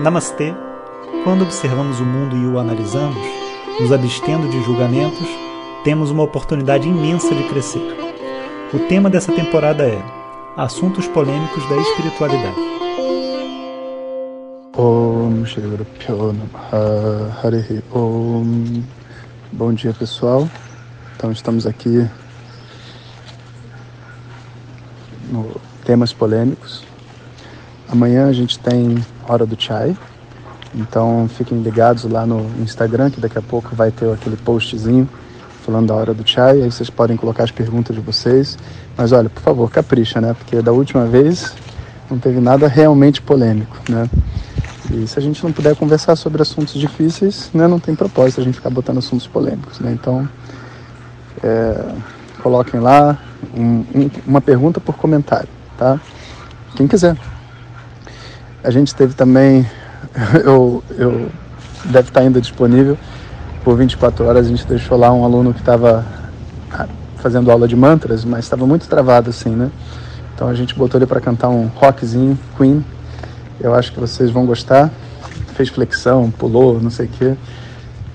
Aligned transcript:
Namastê. 0.00 0.54
Quando 1.24 1.42
observamos 1.42 1.98
o 1.98 2.04
mundo 2.04 2.36
e 2.36 2.46
o 2.46 2.58
analisamos, 2.58 3.18
nos 3.80 3.90
abstendo 3.90 4.48
de 4.48 4.62
julgamentos, 4.62 5.26
temos 5.82 6.10
uma 6.10 6.22
oportunidade 6.22 6.88
imensa 6.88 7.34
de 7.34 7.42
crescer. 7.48 7.96
O 8.72 8.78
tema 8.86 9.10
dessa 9.10 9.32
temporada 9.32 9.84
é 9.84 10.00
Assuntos 10.56 11.08
Polêmicos 11.08 11.68
da 11.68 11.76
Espiritualidade. 11.76 12.56
Bom 19.52 19.72
dia, 19.72 19.92
pessoal. 19.92 20.48
Então, 21.16 21.32
estamos 21.32 21.66
aqui 21.66 22.08
no 25.32 25.60
temas 25.84 26.12
polêmicos. 26.12 26.86
Amanhã 27.88 28.28
a 28.28 28.32
gente 28.32 28.58
tem 28.58 29.04
Hora 29.26 29.46
do 29.46 29.60
Chai. 29.60 29.96
Então 30.74 31.28
fiquem 31.28 31.60
ligados 31.62 32.04
lá 32.04 32.26
no 32.26 32.46
Instagram, 32.60 33.10
que 33.10 33.20
daqui 33.20 33.38
a 33.38 33.42
pouco 33.42 33.74
vai 33.74 33.90
ter 33.90 34.12
aquele 34.12 34.36
postzinho 34.36 35.08
falando 35.64 35.88
da 35.88 35.94
hora 35.94 36.14
do 36.14 36.26
chai. 36.26 36.62
Aí 36.62 36.70
vocês 36.70 36.88
podem 36.88 37.16
colocar 37.16 37.44
as 37.44 37.50
perguntas 37.50 37.94
de 37.94 38.00
vocês. 38.00 38.58
Mas 38.96 39.12
olha, 39.12 39.28
por 39.28 39.42
favor, 39.42 39.70
capricha, 39.70 40.20
né? 40.20 40.34
Porque 40.34 40.60
da 40.62 40.72
última 40.72 41.04
vez 41.06 41.54
não 42.10 42.18
teve 42.18 42.40
nada 42.40 42.66
realmente 42.66 43.20
polêmico, 43.20 43.76
né? 43.88 44.08
E 44.90 45.06
se 45.06 45.18
a 45.18 45.22
gente 45.22 45.44
não 45.44 45.52
puder 45.52 45.76
conversar 45.76 46.16
sobre 46.16 46.40
assuntos 46.40 46.72
difíceis, 46.72 47.50
né, 47.52 47.66
não 47.66 47.78
tem 47.78 47.94
propósito 47.94 48.40
a 48.40 48.44
gente 48.44 48.54
ficar 48.54 48.70
botando 48.70 48.96
assuntos 48.96 49.26
polêmicos, 49.26 49.78
né? 49.80 49.92
Então, 49.92 50.26
é, 51.42 51.92
coloquem 52.42 52.80
lá 52.80 53.18
um, 53.54 53.84
um, 53.94 54.10
uma 54.26 54.40
pergunta 54.40 54.80
por 54.80 54.96
comentário, 54.96 55.48
tá? 55.76 56.00
Quem 56.74 56.86
quiser. 56.86 57.14
A 58.68 58.70
gente 58.70 58.94
teve 58.94 59.14
também, 59.14 59.66
eu, 60.44 60.84
eu 60.90 61.30
deve 61.86 62.10
estar 62.10 62.20
ainda 62.20 62.38
disponível, 62.38 62.98
por 63.64 63.74
24 63.78 64.26
horas 64.26 64.46
a 64.46 64.50
gente 64.50 64.66
deixou 64.66 64.98
lá 64.98 65.10
um 65.10 65.24
aluno 65.24 65.54
que 65.54 65.60
estava 65.60 66.04
ah, 66.70 66.86
fazendo 67.16 67.50
aula 67.50 67.66
de 67.66 67.74
mantras, 67.74 68.26
mas 68.26 68.44
estava 68.44 68.66
muito 68.66 68.86
travado 68.86 69.30
assim, 69.30 69.48
né? 69.48 69.70
Então 70.34 70.48
a 70.48 70.52
gente 70.52 70.74
botou 70.74 70.98
ele 70.98 71.06
para 71.06 71.18
cantar 71.18 71.48
um 71.48 71.66
rockzinho, 71.68 72.38
Queen. 72.58 72.84
Eu 73.58 73.74
acho 73.74 73.90
que 73.90 73.98
vocês 73.98 74.30
vão 74.30 74.44
gostar. 74.44 74.90
Fez 75.54 75.70
flexão, 75.70 76.30
pulou, 76.30 76.78
não 76.78 76.90
sei 76.90 77.06
o 77.06 77.08
quê. 77.08 77.36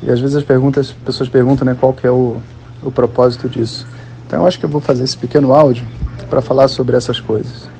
E 0.03 0.11
às 0.11 0.19
vezes 0.19 0.35
as 0.35 0.43
perguntas, 0.43 0.89
as 0.89 1.03
pessoas 1.03 1.29
perguntam, 1.29 1.65
né, 1.65 1.75
qual 1.79 1.93
que 1.93 2.05
é 2.05 2.11
o, 2.11 2.37
o 2.83 2.91
propósito 2.91 3.49
disso. 3.49 3.87
Então 4.27 4.41
eu 4.41 4.47
acho 4.47 4.59
que 4.59 4.65
eu 4.65 4.69
vou 4.69 4.81
fazer 4.81 5.03
esse 5.03 5.17
pequeno 5.17 5.51
áudio 5.51 5.83
para 6.29 6.43
falar 6.43 6.67
sobre 6.67 6.95
essas 6.95 7.19
coisas 7.19 7.73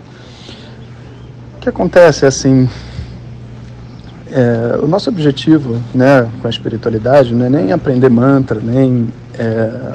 que 1.64 1.70
acontece 1.70 2.26
assim, 2.26 2.70
é, 4.30 4.78
o 4.82 4.86
nosso 4.86 5.10
objetivo 5.10 5.82
né, 5.96 6.30
com 6.42 6.48
a 6.48 6.50
espiritualidade 6.50 7.34
não 7.34 7.46
é 7.46 7.50
nem 7.50 7.72
aprender 7.72 8.10
mantra, 8.10 8.60
nem, 8.62 9.08
é, 9.40 9.92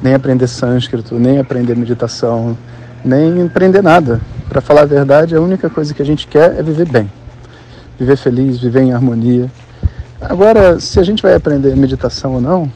nem 0.00 0.14
aprender 0.14 0.46
sânscrito, 0.46 1.16
nem 1.16 1.40
aprender 1.40 1.74
meditação, 1.74 2.56
nem 3.04 3.42
aprender 3.42 3.82
nada. 3.82 4.20
Para 4.48 4.60
falar 4.60 4.82
a 4.82 4.86
verdade, 4.86 5.34
a 5.34 5.40
única 5.40 5.68
coisa 5.68 5.92
que 5.92 6.00
a 6.00 6.06
gente 6.06 6.28
quer 6.28 6.56
é 6.56 6.62
viver 6.62 6.88
bem, 6.88 7.10
viver 7.98 8.16
feliz, 8.16 8.60
viver 8.60 8.82
em 8.82 8.92
harmonia. 8.92 9.50
Agora, 10.20 10.78
se 10.78 11.00
a 11.00 11.02
gente 11.02 11.20
vai 11.20 11.34
aprender 11.34 11.74
meditação 11.74 12.34
ou 12.34 12.40
não, 12.40 12.70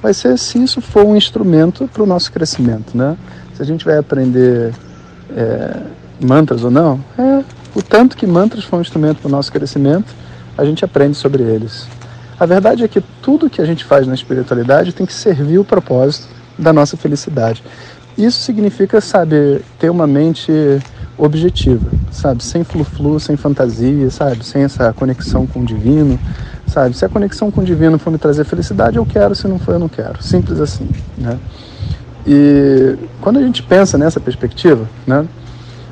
vai 0.00 0.14
ser 0.14 0.38
se 0.38 0.62
isso 0.62 0.80
for 0.80 1.04
um 1.04 1.16
instrumento 1.16 1.88
para 1.92 2.02
o 2.04 2.06
nosso 2.06 2.30
crescimento, 2.30 2.96
né? 2.96 3.16
Se 3.54 3.62
a 3.62 3.66
gente 3.66 3.84
vai 3.84 3.98
aprender 3.98 4.72
é, 5.36 5.76
mantras 6.20 6.64
ou 6.64 6.70
não, 6.70 7.00
é 7.18 7.42
o 7.74 7.82
tanto 7.82 8.16
que 8.16 8.26
mantras 8.26 8.64
foram 8.64 8.78
um 8.78 8.82
instrumento 8.82 9.18
para 9.18 9.28
o 9.28 9.30
nosso 9.30 9.50
crescimento, 9.50 10.12
a 10.56 10.64
gente 10.64 10.84
aprende 10.84 11.16
sobre 11.16 11.42
eles. 11.42 11.86
A 12.38 12.46
verdade 12.46 12.82
é 12.82 12.88
que 12.88 13.00
tudo 13.22 13.50
que 13.50 13.60
a 13.60 13.64
gente 13.64 13.84
faz 13.84 14.06
na 14.06 14.14
espiritualidade 14.14 14.92
tem 14.92 15.06
que 15.06 15.12
servir 15.12 15.58
o 15.58 15.64
propósito 15.64 16.28
da 16.58 16.72
nossa 16.72 16.96
felicidade. 16.96 17.62
Isso 18.16 18.40
significa, 18.40 19.00
sabe, 19.00 19.62
ter 19.78 19.90
uma 19.90 20.06
mente 20.06 20.52
objetiva, 21.16 21.90
sabe, 22.10 22.42
sem 22.42 22.64
flu-flu, 22.64 23.20
sem 23.20 23.36
fantasia, 23.36 24.10
sabe, 24.10 24.44
sem 24.44 24.62
essa 24.62 24.92
conexão 24.92 25.46
com 25.46 25.60
o 25.60 25.64
divino, 25.64 26.18
sabe. 26.66 26.96
Se 26.96 27.04
a 27.04 27.08
conexão 27.08 27.50
com 27.50 27.60
o 27.60 27.64
divino 27.64 27.98
for 27.98 28.10
me 28.10 28.18
trazer 28.18 28.44
felicidade, 28.44 28.96
eu 28.96 29.06
quero, 29.06 29.34
se 29.34 29.46
não 29.46 29.58
for, 29.58 29.72
eu 29.72 29.78
não 29.78 29.88
quero. 29.88 30.22
Simples 30.22 30.60
assim, 30.60 30.88
né? 31.16 31.38
E 32.26 32.96
quando 33.20 33.38
a 33.38 33.42
gente 33.42 33.62
pensa 33.62 33.96
nessa 33.96 34.20
perspectiva, 34.20 34.88
né, 35.06 35.26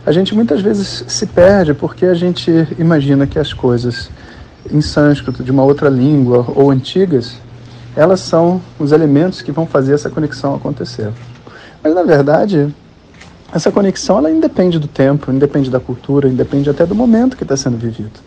a 0.09 0.13
gente 0.13 0.35
muitas 0.35 0.63
vezes 0.63 1.05
se 1.07 1.27
perde 1.27 1.75
porque 1.75 2.07
a 2.07 2.15
gente 2.15 2.51
imagina 2.79 3.27
que 3.27 3.39
as 3.39 3.53
coisas 3.53 4.09
em 4.73 4.81
sânscrito, 4.81 5.45
de 5.45 5.51
uma 5.51 5.63
outra 5.63 5.91
língua 5.91 6.47
ou 6.57 6.71
antigas, 6.71 7.35
elas 7.95 8.21
são 8.21 8.59
os 8.79 8.91
elementos 8.91 9.43
que 9.43 9.53
vão 9.53 9.67
fazer 9.67 9.93
essa 9.93 10.09
conexão 10.09 10.55
acontecer. 10.55 11.11
Mas 11.85 11.95
na 11.95 12.03
verdade, 12.05 12.75
essa 13.53 13.71
conexão 13.71 14.17
ela 14.17 14.31
independe 14.31 14.79
do 14.79 14.89
tempo, 14.89 15.31
independe 15.31 15.69
da 15.69 15.79
cultura, 15.79 16.27
independe 16.27 16.71
até 16.71 16.87
do 16.87 16.95
momento 16.95 17.37
que 17.37 17.43
está 17.43 17.55
sendo 17.55 17.77
vivido. 17.77 18.19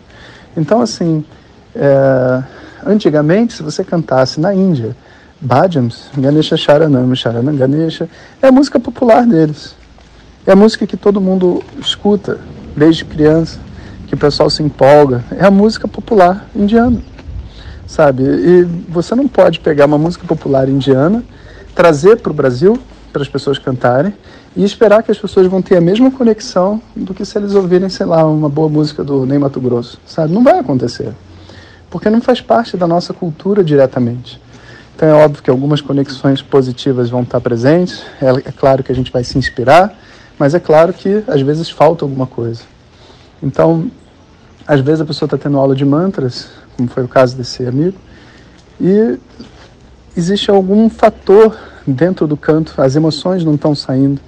Então, 0.56 0.80
assim, 0.80 1.24
é, 1.74 2.44
antigamente, 2.86 3.54
se 3.54 3.62
você 3.64 3.82
cantasse 3.82 4.40
na 4.40 4.54
Índia, 4.54 4.94
Bhajams, 5.40 6.10
Ganesha 6.16 6.56
Sharanam, 6.56 7.12
Sharanam 7.16 7.56
Ganesha, 7.56 8.08
é 8.40 8.46
a 8.46 8.52
música 8.52 8.78
popular 8.78 9.26
deles. 9.26 9.81
É 10.44 10.52
a 10.52 10.56
música 10.56 10.86
que 10.88 10.96
todo 10.96 11.20
mundo 11.20 11.62
escuta 11.78 12.40
desde 12.76 13.04
criança, 13.04 13.60
que 14.08 14.14
o 14.14 14.18
pessoal 14.18 14.50
se 14.50 14.60
empolga. 14.60 15.24
É 15.38 15.44
a 15.44 15.50
música 15.52 15.86
popular 15.86 16.48
indiana, 16.54 17.00
sabe? 17.86 18.24
E 18.24 18.64
você 18.88 19.14
não 19.14 19.28
pode 19.28 19.60
pegar 19.60 19.86
uma 19.86 19.98
música 19.98 20.26
popular 20.26 20.68
indiana, 20.68 21.22
trazer 21.76 22.16
para 22.16 22.32
o 22.32 22.34
Brasil, 22.34 22.76
para 23.12 23.22
as 23.22 23.28
pessoas 23.28 23.56
cantarem, 23.56 24.12
e 24.56 24.64
esperar 24.64 25.04
que 25.04 25.12
as 25.12 25.18
pessoas 25.18 25.46
vão 25.46 25.62
ter 25.62 25.76
a 25.76 25.80
mesma 25.80 26.10
conexão 26.10 26.82
do 26.96 27.14
que 27.14 27.24
se 27.24 27.38
eles 27.38 27.54
ouvirem, 27.54 27.88
sei 27.88 28.04
lá, 28.04 28.24
uma 28.26 28.48
boa 28.48 28.68
música 28.68 29.04
do 29.04 29.24
Ney 29.24 29.38
Mato 29.38 29.60
Grosso, 29.60 29.98
sabe? 30.04 30.32
Não 30.34 30.42
vai 30.42 30.58
acontecer, 30.58 31.12
porque 31.88 32.10
não 32.10 32.20
faz 32.20 32.40
parte 32.40 32.76
da 32.76 32.88
nossa 32.88 33.14
cultura 33.14 33.62
diretamente. 33.62 34.40
Então 34.96 35.08
é 35.08 35.24
óbvio 35.24 35.42
que 35.42 35.50
algumas 35.50 35.80
conexões 35.80 36.42
positivas 36.42 37.08
vão 37.08 37.22
estar 37.22 37.40
presentes, 37.40 38.02
é, 38.20 38.28
é 38.48 38.52
claro 38.52 38.82
que 38.82 38.90
a 38.90 38.94
gente 38.94 39.10
vai 39.12 39.22
se 39.24 39.38
inspirar, 39.38 39.96
mas 40.42 40.54
é 40.54 40.58
claro 40.58 40.92
que 40.92 41.22
às 41.28 41.40
vezes 41.40 41.70
falta 41.70 42.04
alguma 42.04 42.26
coisa. 42.26 42.62
Então, 43.40 43.88
às 44.66 44.80
vezes 44.80 45.00
a 45.00 45.04
pessoa 45.04 45.28
está 45.28 45.38
tendo 45.38 45.56
aula 45.56 45.72
de 45.76 45.84
mantras, 45.84 46.48
como 46.76 46.88
foi 46.88 47.04
o 47.04 47.08
caso 47.08 47.36
desse 47.36 47.64
amigo, 47.64 47.96
e 48.80 49.20
existe 50.16 50.50
algum 50.50 50.90
fator 50.90 51.56
dentro 51.86 52.26
do 52.26 52.36
canto, 52.36 52.74
as 52.78 52.96
emoções 52.96 53.44
não 53.44 53.54
estão 53.54 53.72
saindo, 53.72 54.20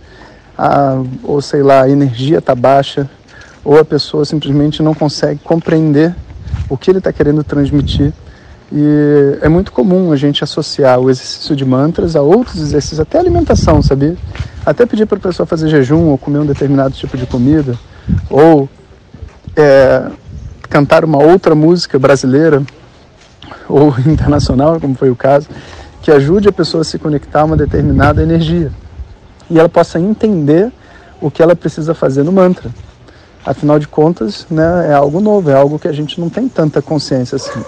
a, 0.57 1.03
ou 1.25 1.43
sei 1.43 1.65
lá, 1.65 1.83
a 1.83 1.91
energia 1.91 2.39
está 2.39 2.55
baixa, 2.55 3.11
ou 3.65 3.77
a 3.77 3.85
pessoa 3.85 4.25
simplesmente 4.25 4.85
não 4.85 4.95
consegue 4.95 5.41
compreender 5.43 6.15
o 6.69 6.77
que 6.79 6.93
ele 6.93 6.99
está 6.99 7.13
querendo 7.13 7.43
transmitir. 7.43 8.13
E 8.73 9.39
é 9.43 9.49
muito 9.49 9.73
comum 9.73 10.13
a 10.13 10.17
gente 10.17 10.45
associar 10.45 11.01
o 11.01 11.11
exercício 11.11 11.57
de 11.57 11.65
mantras 11.65 12.15
a 12.15 12.23
outros 12.23 12.63
exercícios, 12.63 13.01
até 13.01 13.19
alimentação, 13.19 13.83
sabia? 13.83 14.17
Até 14.65 14.87
pedir 14.87 15.07
para 15.07 15.19
a 15.19 15.21
pessoa 15.21 15.47
fazer 15.47 15.69
jejum 15.69 16.07
ou 16.07 16.19
comer 16.19 16.39
um 16.39 16.47
determinado 16.47 16.95
tipo 16.95 17.17
de 17.17 17.27
comida, 17.27 17.79
ou 18.31 18.69
é, 19.57 20.11
cantar 20.69 21.05
uma 21.05 21.23
outra 21.23 21.55
música 21.55 21.99
brasileira 21.99 22.63
ou 23.69 23.95
internacional, 24.07 24.81
como 24.81 24.95
foi 24.95 25.11
o 25.11 25.17
caso, 25.17 25.49
que 26.03 26.11
ajude 26.11 26.49
a 26.49 26.53
pessoa 26.53 26.81
a 26.81 26.85
se 26.85 26.99
conectar 26.99 27.43
a 27.43 27.45
uma 27.45 27.57
determinada 27.57 28.23
energia 28.23 28.71
e 29.51 29.59
ela 29.59 29.69
possa 29.69 29.99
entender 29.99 30.73
o 31.21 31.31
que 31.31 31.43
ela 31.43 31.55
precisa 31.55 31.95
fazer 31.95 32.23
no 32.23 32.33
mantra. 32.33 32.71
Afinal 33.45 33.79
de 33.79 33.87
contas, 33.87 34.47
né, 34.51 34.89
é 34.89 34.95
algo 34.95 35.21
novo, 35.21 35.51
é 35.51 35.55
algo 35.55 35.79
que 35.79 35.89
a 35.89 35.93
gente 35.93 36.19
não 36.19 36.31
tem 36.31 36.49
tanta 36.49 36.81
consciência 36.81 37.37
assim. 37.37 37.63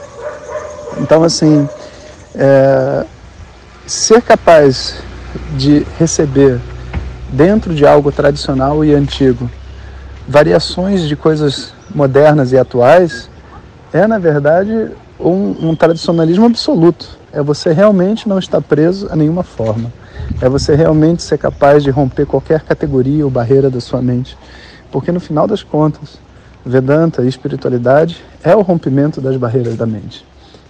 Então, 0.98 1.22
assim, 1.22 1.68
é, 2.34 3.04
ser 3.86 4.22
capaz 4.22 4.96
de 5.56 5.86
receber 5.98 6.60
dentro 7.32 7.74
de 7.74 7.86
algo 7.86 8.12
tradicional 8.12 8.84
e 8.84 8.94
antigo, 8.94 9.50
variações 10.26 11.02
de 11.02 11.16
coisas 11.16 11.72
modernas 11.94 12.52
e 12.52 12.58
atuais, 12.58 13.30
é 13.92 14.06
na 14.06 14.18
verdade 14.18 14.90
um, 15.18 15.70
um, 15.70 15.76
tradicionalismo 15.76 16.46
absoluto. 16.46 17.16
É 17.32 17.42
você 17.42 17.72
realmente 17.72 18.28
não 18.28 18.38
estar 18.38 18.60
preso 18.60 19.08
a 19.10 19.16
nenhuma 19.16 19.42
forma. 19.42 19.92
É 20.40 20.48
você 20.48 20.74
realmente 20.74 21.22
ser 21.22 21.38
capaz 21.38 21.84
de 21.84 21.90
romper 21.90 22.26
qualquer 22.26 22.60
categoria 22.62 23.24
ou 23.24 23.30
barreira 23.30 23.70
da 23.70 23.80
sua 23.80 24.00
mente. 24.00 24.36
Porque 24.90 25.12
no 25.12 25.20
final 25.20 25.46
das 25.46 25.62
contas, 25.62 26.18
Vedanta 26.68 27.22
e 27.22 27.28
espiritualidade 27.28 28.24
é 28.42 28.52
o 28.56 28.60
rompimento 28.60 29.20
das 29.20 29.36
barreiras 29.36 29.76
da 29.76 29.86
mente. 29.86 30.26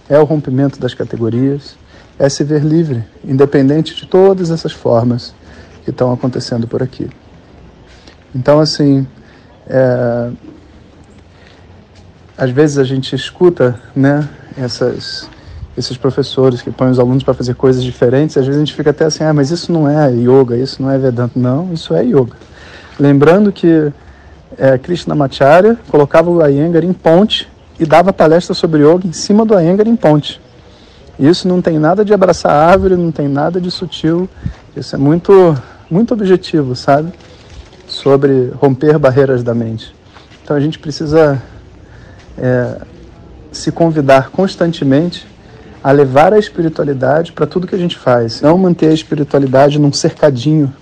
É 0.07 0.19
o 0.19 0.25
rompimento 0.25 0.79
das 0.79 0.93
categorias, 0.93 1.75
é 2.19 2.29
se 2.29 2.43
ver 2.43 2.63
livre, 2.63 3.03
independente 3.25 3.95
de 3.95 4.05
todas 4.05 4.51
essas 4.51 4.71
formas 4.71 5.33
que 5.87 5.91
estão 5.91 6.11
acontecendo 6.11 6.67
por 6.67 6.83
aqui. 6.83 7.09
Então, 8.35 8.59
assim, 8.59 9.07
é... 9.65 10.29
às 12.37 12.49
vezes 12.49 12.77
a 12.77 12.83
gente 12.83 13.15
escuta, 13.15 13.79
né, 13.95 14.27
essas 14.57 15.29
esses 15.77 15.95
professores 15.95 16.61
que 16.61 16.71
põem 16.71 16.89
os 16.89 16.99
alunos 16.99 17.23
para 17.23 17.35
fazer 17.35 17.53
coisas 17.53 17.83
diferentes, 17.83 18.35
às 18.35 18.45
vezes 18.45 18.59
a 18.59 18.65
gente 18.65 18.73
fica 18.73 18.89
até 18.89 19.05
assim, 19.05 19.23
ah, 19.23 19.31
mas 19.31 19.51
isso 19.51 19.71
não 19.71 19.87
é 19.87 20.11
yoga, 20.11 20.57
isso 20.57 20.81
não 20.81 20.89
é 20.89 20.97
Vedanta. 20.97 21.39
Não, 21.39 21.71
isso 21.71 21.93
é 21.93 22.03
yoga. 22.03 22.35
Lembrando 22.99 23.51
que 23.51 23.93
é, 24.57 24.77
Krishnamacharya 24.79 25.77
colocava 25.87 26.31
o 26.31 26.43
Iyengar 26.43 26.83
em 26.83 26.91
ponte 26.91 27.47
e 27.79 27.85
dava 27.85 28.11
palestra 28.11 28.55
sobre 28.55 28.81
yoga 28.81 29.07
em 29.07 29.13
cima 29.13 29.45
do 29.45 29.53
Iyengar 29.53 29.87
em 29.87 29.95
ponte. 29.95 30.41
Isso 31.19 31.47
não 31.47 31.61
tem 31.61 31.77
nada 31.77 32.03
de 32.03 32.11
abraçar 32.11 32.51
árvore, 32.51 32.95
não 32.95 33.11
tem 33.11 33.27
nada 33.27 33.61
de 33.61 33.69
sutil, 33.69 34.27
isso 34.75 34.95
é 34.95 34.99
muito, 34.99 35.57
muito 35.89 36.13
objetivo, 36.13 36.75
sabe? 36.75 37.11
Sobre 37.87 38.51
romper 38.55 38.97
barreiras 38.97 39.43
da 39.43 39.53
mente. 39.53 39.95
Então 40.43 40.55
a 40.55 40.59
gente 40.59 40.79
precisa 40.79 41.41
é, 42.37 42.81
se 43.51 43.71
convidar 43.71 44.29
constantemente 44.29 45.25
a 45.83 45.91
levar 45.91 46.33
a 46.33 46.39
espiritualidade 46.39 47.31
para 47.31 47.45
tudo 47.45 47.67
que 47.67 47.75
a 47.75 47.77
gente 47.77 47.97
faz, 47.97 48.41
não 48.41 48.57
manter 48.57 48.87
a 48.87 48.93
espiritualidade 48.93 49.79
num 49.79 49.93
cercadinho 49.93 50.73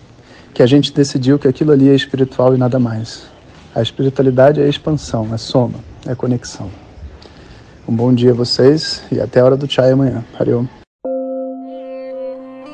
que 0.53 0.63
a 0.63 0.65
gente 0.65 0.93
decidiu 0.93 1.37
que 1.37 1.47
aquilo 1.47 1.71
ali 1.71 1.89
é 1.89 1.95
espiritual 1.95 2.55
e 2.55 2.57
nada 2.57 2.79
mais. 2.79 3.23
A 3.73 3.81
espiritualidade 3.81 4.61
é 4.61 4.69
expansão, 4.69 5.33
é 5.33 5.37
soma, 5.37 5.79
é 6.07 6.15
conexão. 6.15 6.69
Um 7.87 7.95
bom 7.95 8.13
dia 8.13 8.31
a 8.31 8.33
vocês 8.33 9.03
e 9.11 9.19
até 9.19 9.41
a 9.41 9.45
hora 9.45 9.57
do 9.57 9.69
chai 9.69 9.91
amanhã. 9.91 10.23
Valeu. 10.39 10.67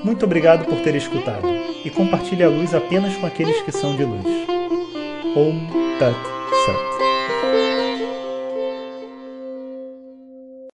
Muito 0.03 0.25
obrigado 0.25 0.65
por 0.65 0.79
ter 0.81 0.95
escutado 0.95 1.47
e 1.85 1.89
compartilhe 1.89 2.43
a 2.43 2.49
luz 2.49 2.73
apenas 2.73 3.15
com 3.15 3.25
aqueles 3.25 3.61
que 3.61 3.71
são 3.71 3.95
de 3.95 4.03
luz. 4.03 4.25
Om 5.35 5.97
Tat 5.99 7.10